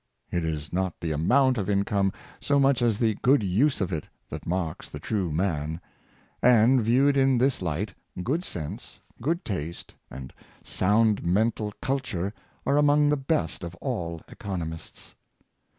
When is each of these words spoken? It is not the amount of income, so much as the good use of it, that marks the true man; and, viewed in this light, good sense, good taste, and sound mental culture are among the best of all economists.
It 0.31 0.43
is 0.43 0.73
not 0.73 0.99
the 0.99 1.11
amount 1.11 1.59
of 1.59 1.69
income, 1.69 2.11
so 2.39 2.59
much 2.59 2.81
as 2.81 2.97
the 2.97 3.13
good 3.21 3.43
use 3.43 3.81
of 3.81 3.93
it, 3.93 4.07
that 4.29 4.47
marks 4.47 4.89
the 4.89 4.97
true 4.99 5.31
man; 5.31 5.79
and, 6.41 6.81
viewed 6.81 7.15
in 7.17 7.37
this 7.37 7.61
light, 7.61 7.93
good 8.23 8.43
sense, 8.43 8.99
good 9.21 9.45
taste, 9.45 9.93
and 10.09 10.33
sound 10.63 11.23
mental 11.23 11.71
culture 11.83 12.33
are 12.65 12.77
among 12.77 13.09
the 13.09 13.15
best 13.15 13.63
of 13.63 13.75
all 13.75 14.21
economists. 14.27 15.13